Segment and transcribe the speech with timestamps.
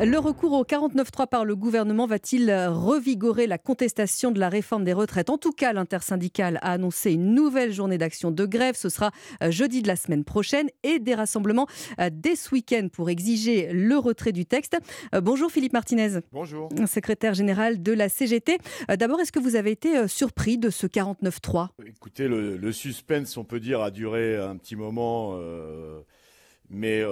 [0.00, 4.92] Le recours au 49.3 par le gouvernement va-t-il revigorer la contestation de la réforme des
[4.92, 5.28] retraites?
[5.28, 8.76] En tout cas, l'intersyndicale a annoncé une nouvelle journée d'action de grève.
[8.76, 9.10] Ce sera
[9.42, 11.66] euh, jeudi de la semaine prochaine et des rassemblements
[11.98, 14.78] euh, dès ce week-end pour exiger le retrait du texte.
[15.16, 16.20] Euh, bonjour Philippe Martinez.
[16.30, 16.68] Bonjour.
[16.86, 18.58] Secrétaire général de la CGT.
[18.96, 23.58] D'abord, est-ce que vous avez été surpris de ce 49.3 Écoutez, le, suspense, on peut
[23.58, 25.36] dire, a duré un petit moment.
[26.70, 27.02] mais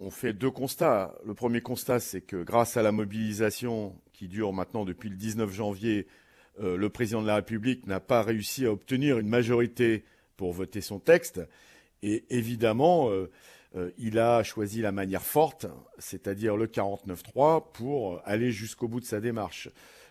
[0.00, 1.14] on fait deux constats.
[1.24, 5.52] Le premier constat, c'est que grâce à la mobilisation qui dure maintenant depuis le 19
[5.52, 6.06] janvier,
[6.60, 10.04] euh, le président de la République n'a pas réussi à obtenir une majorité
[10.36, 11.40] pour voter son texte.
[12.02, 13.30] Et évidemment, euh,
[13.76, 15.66] euh, il a choisi la manière forte,
[15.98, 19.68] c'est-à-dire le 49-3, pour aller jusqu'au bout de sa démarche.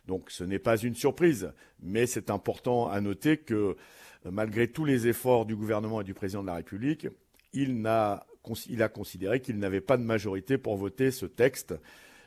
[0.08, 3.78] Donc ce n'est pas une surprise, mais c'est important à noter que
[4.26, 7.08] malgré tous les efforts du gouvernement et du président de la République,
[7.54, 8.26] il n'a
[8.70, 11.74] il a considéré qu'il n'avait pas de majorité pour voter ce texte.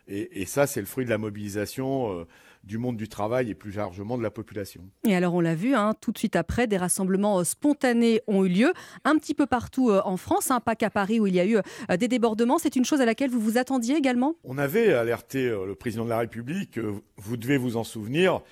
[0.09, 2.27] Et, ça, c'est le fruit de la mobilisation euh,
[2.63, 4.83] du monde du travail et plus largement de la population.
[5.05, 8.45] Et alors, on l'a vu, hein, tout de suite après, des rassemblements euh, spontanés ont
[8.45, 8.73] eu lieu,
[9.05, 11.47] un petit peu partout euh, en France, hein, pas qu'à Paris où il y a
[11.47, 11.59] eu
[11.99, 12.59] des débordements.
[12.59, 14.37] C'est une chose à laquelle vous vous attendiez également?
[14.45, 16.79] On avait alerté le président de la République,
[17.17, 18.43] vous devez vous en souvenir,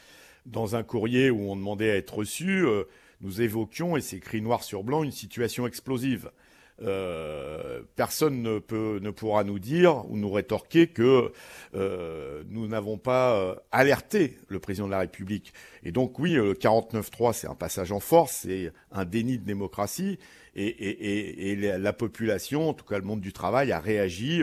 [0.46, 2.66] dans un courrier où on demandait à être reçu,
[3.20, 6.30] nous évoquions, et c'est écrit noir sur blanc, une situation explosive.
[6.82, 11.30] Euh, personne ne, peut, ne pourra nous dire ou nous rétorquer que
[11.76, 15.54] euh, nous n'avons pas euh, alerté le président de la République.
[15.84, 20.18] Et donc oui, le 49-3, c'est un passage en force, c'est un déni de démocratie,
[20.54, 24.42] et, et, et, la population, en tout cas le monde du travail, a réagi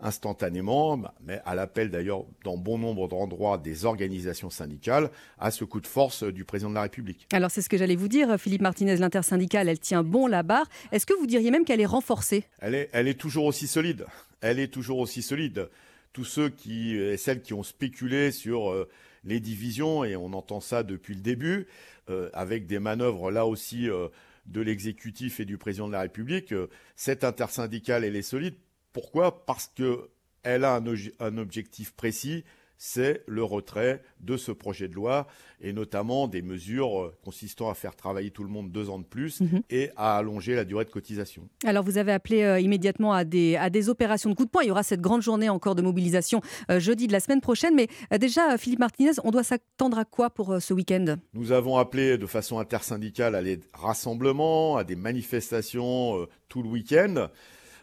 [0.00, 5.64] instantanément, bah, mais à l'appel d'ailleurs dans bon nombre d'endroits des organisations syndicales, à ce
[5.64, 7.26] coup de force du président de la République.
[7.32, 10.68] Alors c'est ce que j'allais vous dire, Philippe Martinez, l'intersyndicale, elle tient bon la barre.
[10.92, 12.44] Est-ce que vous diriez même qu'elle est renforcée?
[12.60, 14.06] Elle est, elle est toujours aussi solide.
[14.40, 15.68] Elle est toujours aussi solide.
[16.12, 18.88] Tous ceux qui, et celles qui ont spéculé sur euh,
[19.24, 21.66] les divisions, et on entend ça depuis le début,
[22.08, 24.08] euh, avec des manœuvres là aussi euh,
[24.48, 26.54] de l'exécutif et du président de la République,
[26.96, 28.54] cette intersyndicale, elle est solide.
[28.92, 29.44] Pourquoi?
[29.46, 32.44] Parce qu'elle a un, objectif précis,
[32.78, 35.26] c'est le retrait de ce projet de loi
[35.60, 39.04] et notamment des mesures euh, consistant à faire travailler tout le monde deux ans de
[39.04, 39.62] plus mhm.
[39.68, 41.48] et à allonger la durée de cotisation.
[41.64, 44.62] Alors vous avez appelé euh, immédiatement à des, à des opérations de coup de poing.
[44.62, 46.40] Il y aura cette grande journée encore de mobilisation
[46.70, 47.74] euh, jeudi de la semaine prochaine.
[47.74, 51.16] Mais déjà, Philippe Martinez, on doit s'attendre à quoi pour ce week-end?
[51.34, 57.28] Nous avons appelé de façon intersyndicale à des rassemblements, à des manifestations tout le week-end.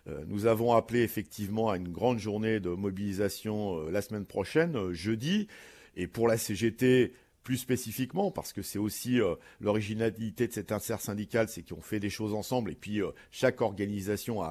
[0.07, 4.75] Euh, nous avons appelé effectivement à une grande journée de mobilisation euh, la semaine prochaine,
[4.75, 5.47] euh, jeudi.
[5.95, 9.19] Et pour la CGT, plus spécifiquement, parce que c'est aussi
[9.61, 14.41] l'originalité de cette intersyndicale, c'est qu'on fait des choses ensemble et puis chaque organisation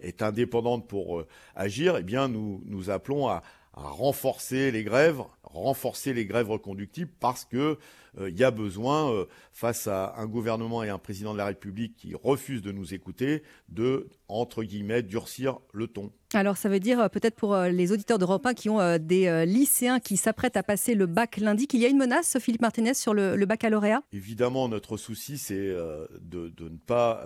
[0.00, 3.44] est indépendante pour agir, eh bien nous, nous appelons à,
[3.74, 7.78] à renforcer les grèves, renforcer les grèves reconductibles parce que
[8.16, 11.46] il euh, y a besoin, euh, face à un gouvernement et un président de la
[11.46, 16.10] République qui refusent de nous écouter, de entre guillemets durcir le ton.
[16.34, 20.00] Alors ça veut dire euh, peut-être pour les auditeurs d'Europe 1 qui ont des lycéens
[20.00, 23.14] qui s'apprêtent à passer le bac lundi qu'il y a une menace, Philippe Martinez, sur
[23.14, 24.02] le, baccalauréat?
[24.12, 27.24] Évidemment, notre souci c'est de, de, ne pas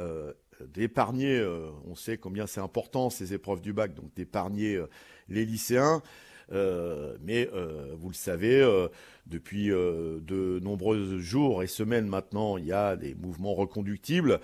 [0.68, 1.44] d'épargner,
[1.86, 4.80] on sait combien c'est important ces épreuves du bac, donc d'épargner
[5.28, 6.02] les lycéens.
[6.52, 8.88] Euh, mais euh, vous le savez, euh,
[9.26, 14.40] depuis de nombreux jours et semaines maintenant, il y a des mouvements reconductibles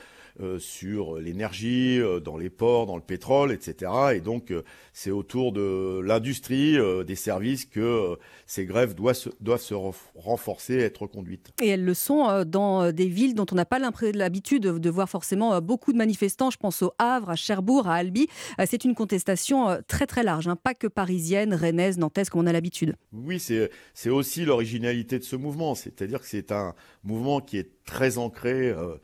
[0.58, 3.92] sur l'énergie, dans les ports, dans le pétrole, etc.
[4.14, 4.54] Et donc,
[4.92, 9.74] c'est autour de l'industrie, des services que ces grèves doivent se, doivent se
[10.14, 11.50] renforcer, être conduites.
[11.60, 15.60] Et elles le sont dans des villes dont on n'a pas l'habitude de voir forcément
[15.60, 16.50] beaucoup de manifestants.
[16.50, 18.28] Je pense au Havre, à Cherbourg, à Albi.
[18.64, 20.56] C'est une contestation très très large, hein.
[20.56, 22.96] pas que parisienne, rennaise nantaise, comme on a l'habitude.
[23.12, 24.44] Oui, c'est aussi
[24.78, 28.96] de ce mouvement, c'est-à-dire que c'est un mouvement qui est très ancré euh,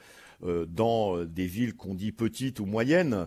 [0.44, 3.26] euh, dans des villes qu'on dit petites ou moyennes.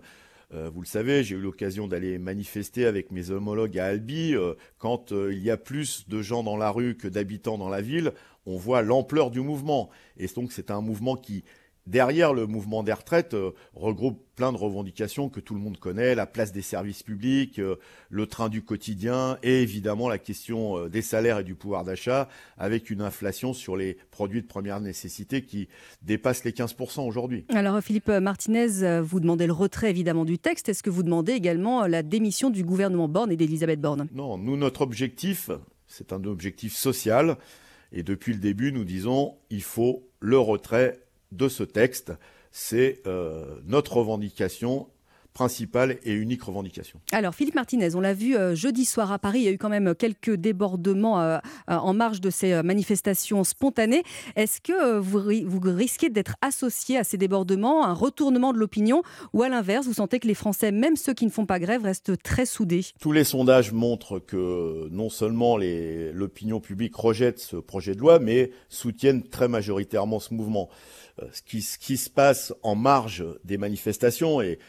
[0.54, 4.36] Euh, vous le savez, j'ai eu l'occasion d'aller manifester avec mes homologues à Albi.
[4.78, 8.13] quand il y a plus de gens dans la rue que d'habitants dans la ville,
[8.46, 9.90] on voit l'ampleur du mouvement.
[10.18, 11.44] Et donc c'est un mouvement qui
[11.89, 16.15] derrière le mouvement des retraites euh, regroupe plein de revendications que tout le monde connaît,
[16.15, 17.75] la place des services publics, euh,
[18.09, 22.30] le train du quotidien et évidemment la question euh, des salaires et du pouvoir d'achat
[22.57, 25.68] avec une inflation sur les produits de première nécessité qui
[26.03, 27.45] dépasse les 15% aujourd'hui.
[27.50, 30.69] Alors Philippe Martinez, vous demandez le retrait évidemment du texte.
[30.69, 34.07] Est-ce que vous demandez également la démission du gouvernement Borne et d'Elisabeth Borne?
[34.13, 35.50] Non, nous, notre objectif,
[35.88, 37.38] c'est un objectif social.
[37.91, 41.00] Et depuis le début, nous disons il faut le retrait
[41.31, 42.14] de ce texte.
[42.52, 44.90] C'est euh, notre revendication
[45.39, 47.00] principale et unique revendication.
[47.13, 49.57] Alors Philippe Martinez, on l'a vu euh, jeudi soir à Paris, il y a eu
[49.57, 51.38] quand même quelques débordements euh,
[51.69, 54.03] euh, en marge de ces manifestations spontanées.
[54.36, 59.01] Est-ce que vous, vous risquez d'être associé à ces débordements, un retournement de l'opinion,
[59.31, 61.83] ou à l'inverse, vous sentez que les Français, même ceux qui ne font pas grève,
[61.83, 62.88] restent très soudés?
[63.00, 68.51] Tous les sondages montrent que non seulement l'opinion publique rejette ce projet de loi, mais
[68.68, 70.68] soutiennent très majoritairement ce mouvement.
[71.31, 74.59] Ce qui, ce qui se passe en marge des manifestations et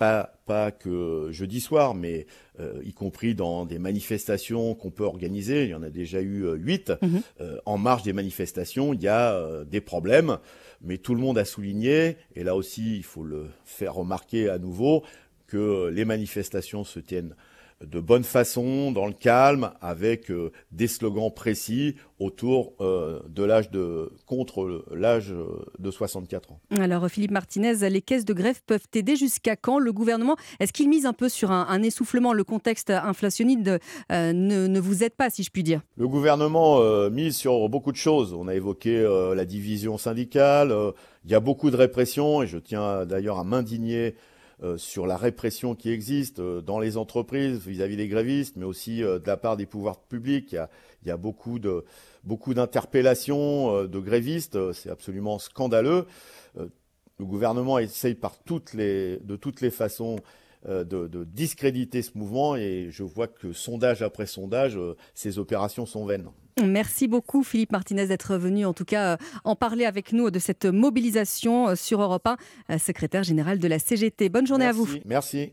[0.00, 2.26] pas, pas que jeudi soir, mais
[2.58, 5.64] euh, y compris dans des manifestations qu'on peut organiser.
[5.64, 6.90] Il y en a déjà eu euh, huit.
[7.02, 7.20] Mhm.
[7.42, 10.38] Euh, en marge des manifestations, il y a des problèmes,
[10.80, 14.56] mais tout le monde a souligné, et là aussi, il faut le faire remarquer à
[14.56, 15.04] nouveau,
[15.46, 17.34] que les manifestations se tiennent
[17.84, 23.70] de bonne façon, dans le calme, avec euh, des slogans précis autour euh, de l'âge
[23.70, 25.34] de contre l'âge
[25.78, 26.60] de 64 ans.
[26.78, 29.78] Alors Philippe Martinez, les caisses de grève peuvent aider jusqu'à quand?
[29.78, 32.34] Le gouvernement, est-ce qu'il mise un peu sur un, essoufflement?
[32.34, 33.68] Le contexte inflationniste
[34.12, 35.80] euh, ne, ne, vous aide pas, si je puis dire?
[35.96, 36.80] Le gouvernement
[37.10, 38.34] mise sur beaucoup de choses.
[38.34, 39.02] On a évoqué
[39.34, 40.74] la division syndicale.
[41.24, 44.14] il y a beaucoup de répression et je tiens d'ailleurs à m'indigner
[44.62, 49.02] euh, sur la répression qui existe euh, dans les entreprises vis-à-vis des grévistes, mais aussi
[49.02, 50.52] euh, de la part des pouvoirs publics.
[50.52, 51.86] Il y a, beaucoup de
[52.24, 54.72] beaucoup d'interpellations de grévistes.
[54.72, 56.04] C'est absolument scandaleux.
[56.56, 60.16] le gouvernement essaye par de toutes les façons
[60.66, 64.78] de, de, discréditer ce mouvement et je vois que sondage après sondage,
[65.14, 66.28] ces opérations sont vaines.
[66.64, 70.38] Merci beaucoup Philippe Martinez d'être venu en tout cas euh, en parler avec nous de
[70.38, 72.36] cette mobilisation euh, sur Europe 1,
[72.70, 74.28] euh, secrétaire général de la CGT.
[74.28, 74.88] Bonne journée à vous.
[75.04, 75.48] Merci.